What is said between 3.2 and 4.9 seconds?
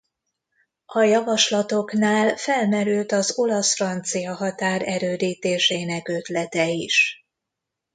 olasz–francia határ